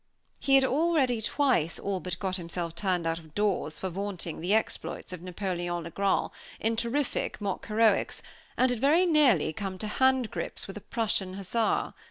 [0.39, 4.51] He had already twice all but got himself turned out of doors for vaunting the
[4.51, 8.23] exploits of Napoleon le Grand, in terrific mock heroics,
[8.57, 11.93] and had very nearly come to hand grips with a Prussian hussar.